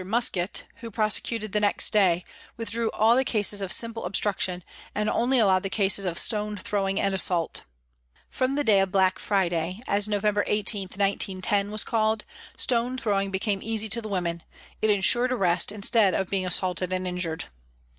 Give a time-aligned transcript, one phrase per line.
[0.03, 2.25] Muskett, who prosecuted the next day,
[2.57, 4.63] withdrew all the cases of" simple obstruc tion,"
[4.95, 7.61] and only allowed the cases of" stone throwing and assault."
[8.27, 12.25] From the day of" Black Friday," as November 18, 1910, was called,
[12.57, 14.41] stone throwing became easy to the women
[14.81, 17.45] it ensured arrest instead of being assaulted and injured.